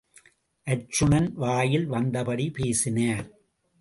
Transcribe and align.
அர்ச்சுனன், 0.67 1.29
வாயில் 1.35 1.87
வந்தபடி 1.91 2.47
பேசினார். 2.53 3.27